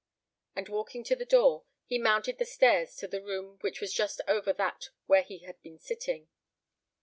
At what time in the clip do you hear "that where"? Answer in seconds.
4.53-5.21